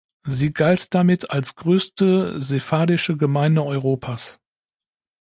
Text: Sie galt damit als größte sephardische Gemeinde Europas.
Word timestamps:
Sie 0.25 0.51
galt 0.51 0.95
damit 0.95 1.29
als 1.29 1.55
größte 1.55 2.41
sephardische 2.41 3.17
Gemeinde 3.17 3.63
Europas. 3.63 4.39